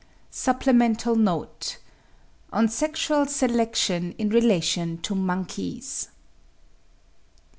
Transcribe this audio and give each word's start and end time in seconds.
SUPPLEMENTAL 0.31 1.13
NOTE. 1.15 1.77
ON 2.51 2.67
SEXUAL 2.67 3.27
SELECTION 3.27 4.15
IN 4.17 4.29
RELATION 4.29 4.97
TO 4.97 5.13
MONKEYS. 5.13 6.07